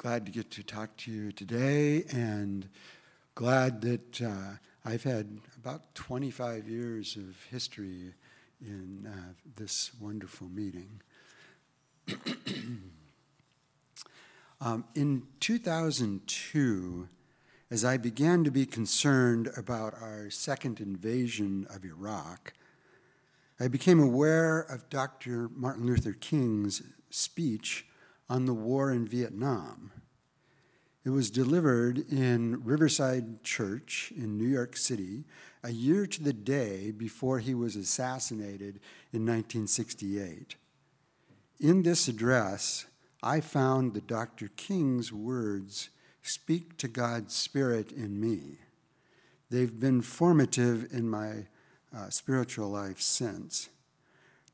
[0.00, 2.70] glad to get to talk to you today, and
[3.34, 8.14] glad that uh, I've had about 25 years of history
[8.62, 11.02] in uh, this wonderful meeting.
[14.62, 17.06] um, in 2002,
[17.70, 22.54] as I began to be concerned about our second invasion of Iraq,
[23.60, 25.50] I became aware of Dr.
[25.54, 26.80] Martin Luther King's
[27.10, 27.84] speech
[28.30, 29.89] on the war in Vietnam.
[31.02, 35.24] It was delivered in Riverside Church in New York City
[35.64, 40.56] a year to the day before he was assassinated in 1968.
[41.58, 42.84] In this address,
[43.22, 44.48] I found that Dr.
[44.56, 45.88] King's words
[46.22, 48.58] speak to God's Spirit in me.
[49.48, 51.46] They've been formative in my
[51.96, 53.70] uh, spiritual life since.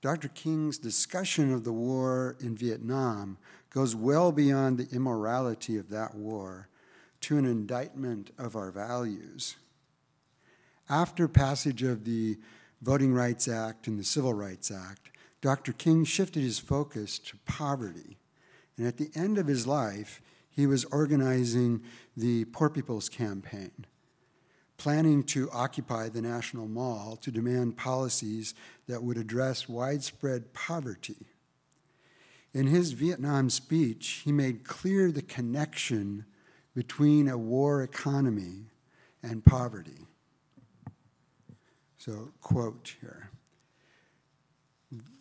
[0.00, 0.28] Dr.
[0.28, 3.38] King's discussion of the war in Vietnam
[3.76, 6.66] goes well beyond the immorality of that war
[7.20, 9.56] to an indictment of our values.
[10.88, 12.38] After passage of the
[12.80, 15.10] Voting Rights Act and the Civil Rights Act,
[15.42, 15.74] Dr.
[15.74, 18.16] King shifted his focus to poverty.
[18.78, 21.82] And at the end of his life, he was organizing
[22.16, 23.84] the Poor People's Campaign,
[24.78, 28.54] planning to occupy the National Mall to demand policies
[28.88, 31.26] that would address widespread poverty.
[32.56, 36.24] In his Vietnam speech, he made clear the connection
[36.74, 38.70] between a war economy
[39.22, 40.06] and poverty.
[41.98, 43.28] So, quote here.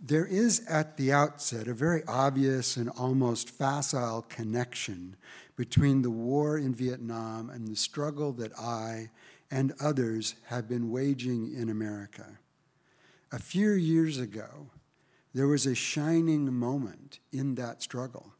[0.00, 5.16] There is at the outset a very obvious and almost facile connection
[5.56, 9.10] between the war in Vietnam and the struggle that I
[9.50, 12.38] and others have been waging in America.
[13.32, 14.70] A few years ago,
[15.34, 18.34] there was a shining moment in that struggle.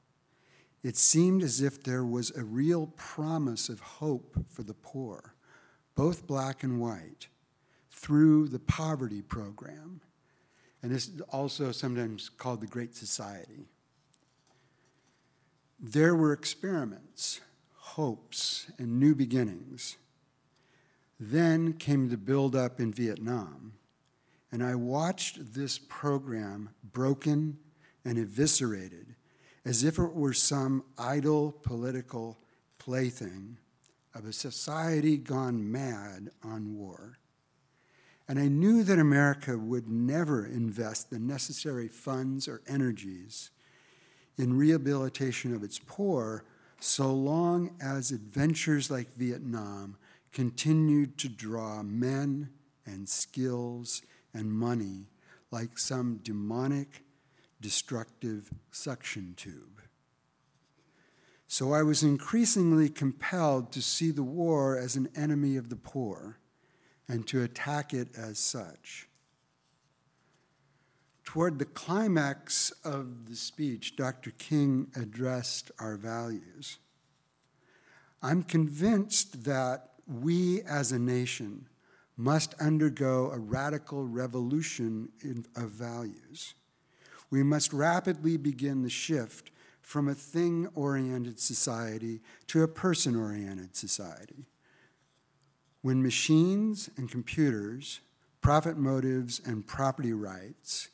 [0.85, 5.35] It seemed as if there was a real promise of hope for the poor,
[5.97, 7.29] both black and white,
[7.91, 10.03] through the poverty program.
[10.83, 13.67] And this is also sometimes called the Great Society.
[15.81, 17.41] There were experiments,
[17.77, 19.97] hopes, and new beginnings.
[21.19, 23.73] Then came the buildup in Vietnam
[24.55, 27.59] and I watched this program broken
[28.05, 29.17] and eviscerated
[29.65, 32.39] as if it were some idle political
[32.79, 33.59] plaything
[34.15, 37.19] of a society gone mad on war.
[38.29, 43.51] And I knew that America would never invest the necessary funds or energies
[44.39, 46.45] in rehabilitation of its poor
[46.79, 49.97] so long as adventures like Vietnam
[50.33, 52.51] continued to draw men
[52.87, 54.01] and skills
[54.35, 55.07] and money
[55.51, 57.05] like some demonic,
[57.61, 59.81] destructive suction tube.
[61.47, 66.39] So I was increasingly compelled to see the war as an enemy of the poor
[67.07, 69.09] and to attack it as such.
[71.25, 74.33] Toward the climax of the speech, Dr.
[74.33, 76.79] King addressed our values.
[78.21, 81.67] I'm convinced that we as a nation
[82.17, 86.55] must undergo a radical revolution in, of values.
[87.31, 89.51] We must rapidly begin the shift
[89.83, 94.47] from a thing oriented society to a person oriented society.
[95.83, 98.01] When machines and computers,
[98.41, 100.89] profit motives, and property rights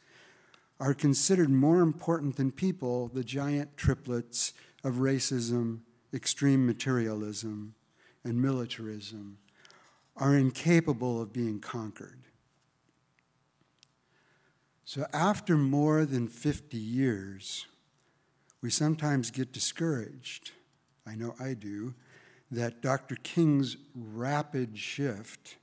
[0.80, 5.80] are considered more important than people, the giant triplets of racism,
[6.12, 7.74] extreme materialism,
[8.24, 9.38] and militarism
[10.20, 12.20] are incapable of being conquered.
[14.84, 17.66] So, after more than 50 years,
[18.60, 20.52] we sometimes get discouraged,
[21.06, 21.94] I know I do,
[22.50, 23.16] that Dr.
[23.16, 25.56] King's rapid shift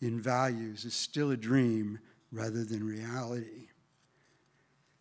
[0.00, 2.00] in values is still a dream
[2.32, 3.68] rather than reality.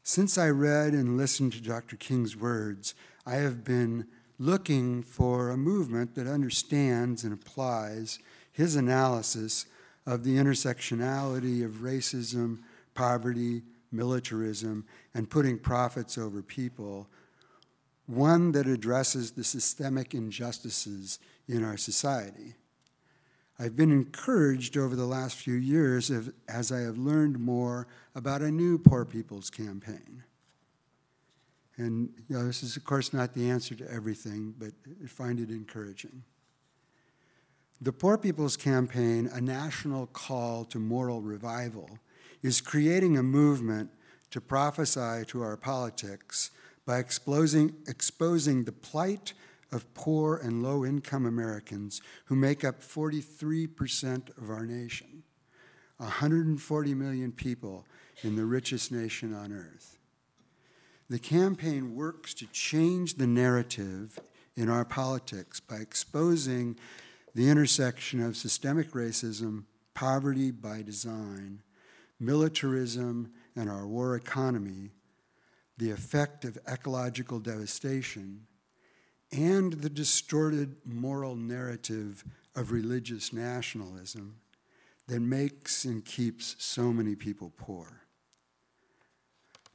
[0.03, 1.95] Since I read and listened to Dr.
[1.95, 2.95] King's words,
[3.25, 8.19] I have been looking for a movement that understands and applies
[8.59, 9.67] his analysis
[10.05, 12.59] of the intersectionality of racism,
[12.93, 17.07] poverty, militarism, and putting profits over people,
[18.05, 22.53] one that addresses the systemic injustices in our society.
[23.57, 26.11] I've been encouraged over the last few years
[26.49, 30.23] as I have learned more about a new Poor People's Campaign.
[31.77, 35.39] And you know, this is, of course, not the answer to everything, but I find
[35.39, 36.23] it encouraging.
[37.81, 41.89] The Poor People's Campaign, a national call to moral revival,
[42.43, 43.89] is creating a movement
[44.31, 46.51] to prophesy to our politics
[46.85, 49.31] by exposing, exposing the plight
[49.71, 55.23] of poor and low income Americans who make up 43% of our nation,
[55.97, 57.85] 140 million people
[58.23, 59.97] in the richest nation on earth.
[61.09, 64.19] The campaign works to change the narrative
[64.57, 66.77] in our politics by exposing
[67.35, 71.61] the intersection of systemic racism, poverty by design,
[72.19, 74.91] militarism, and our war economy,
[75.77, 78.45] the effect of ecological devastation,
[79.31, 82.23] and the distorted moral narrative
[82.55, 84.37] of religious nationalism
[85.07, 88.01] that makes and keeps so many people poor.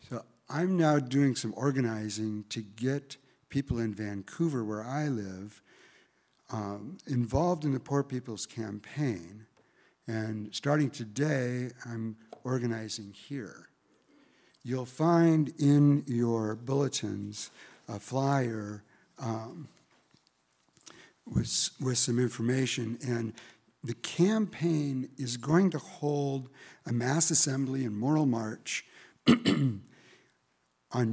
[0.09, 3.17] So I'm now doing some organizing to get
[3.49, 5.63] people in Vancouver, where I live,
[6.51, 9.47] um, involved in the Poor People's Campaign.
[10.07, 13.69] And starting today, I'm organizing here.
[14.63, 17.51] You'll find in your bulletins
[17.89, 18.83] a flyer
[19.19, 19.69] um,
[21.27, 22.99] with, with some information.
[23.07, 23.35] And
[23.83, 26.49] the campaign is going to hold
[26.87, 28.87] a mass assembly and moral march
[29.29, 29.81] on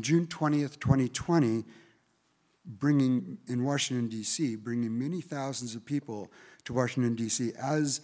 [0.01, 1.65] June 20th, 2020,
[2.65, 6.31] bringing in Washington, D.C., bringing many thousands of people
[6.65, 8.01] to Washington, D.C., as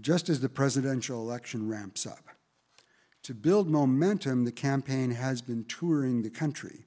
[0.00, 2.24] just as the presidential election ramps up.
[3.22, 6.86] To build momentum, the campaign has been touring the country.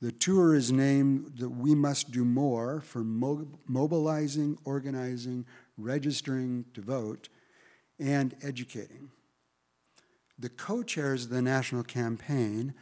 [0.00, 5.44] The tour is named the We Must Do More for mobilizing, organizing,
[5.76, 7.28] registering to vote,
[8.00, 9.10] and educating.
[10.38, 12.74] The co chairs of the national campaign,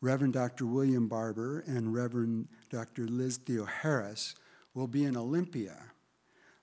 [0.00, 0.66] Reverend Dr.
[0.66, 3.06] William Barber and Reverend Dr.
[3.06, 4.34] Liz Theoharis,
[4.74, 5.76] will be in Olympia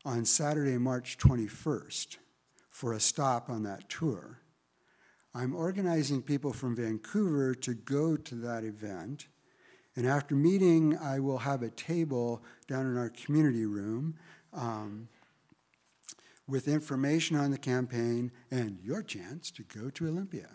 [0.06, 2.18] on Saturday, March 21st
[2.70, 4.40] for a stop on that tour.
[5.34, 9.28] I'm organizing people from Vancouver to go to that event
[9.96, 14.16] and after meeting, I will have a table down in our community room
[14.54, 15.08] um,
[16.48, 20.50] with information on the campaign and your chance to go to Olympia.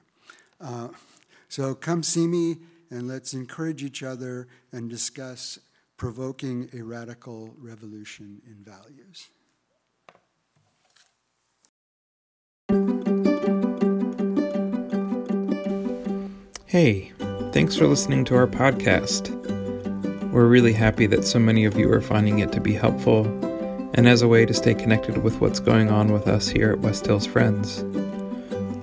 [0.61, 0.89] Uh,
[1.51, 2.57] so come see me
[2.91, 5.59] and let's encourage each other and discuss
[5.99, 9.29] provoking a radical revolution in values.
[16.67, 17.13] Hey.
[17.53, 19.29] Thanks for listening to our podcast.
[20.31, 23.27] We're really happy that so many of you are finding it to be helpful
[23.95, 26.79] and as a way to stay connected with what's going on with us here at
[26.79, 27.85] West Hills Friends.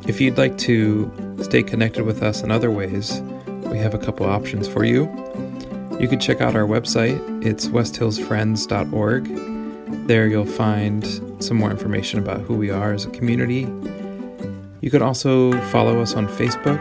[0.05, 1.09] If you'd like to
[1.41, 3.21] stay connected with us in other ways,
[3.71, 5.03] we have a couple options for you.
[5.99, 10.07] You can check out our website, it's westhillsfriends.org.
[10.07, 13.67] There you'll find some more information about who we are as a community.
[14.81, 16.77] You can also follow us on Facebook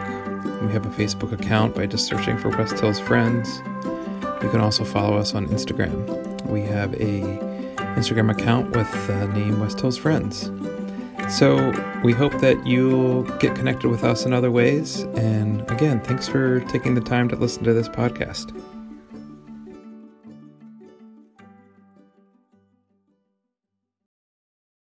[0.61, 3.61] we have a Facebook account by just searching for West Hills Friends.
[4.41, 6.43] You can also follow us on Instagram.
[6.45, 7.21] We have a
[7.95, 10.49] Instagram account with the name West Hills Friends.
[11.29, 15.01] So we hope that you'll get connected with us in other ways.
[15.15, 18.53] And again, thanks for taking the time to listen to this podcast.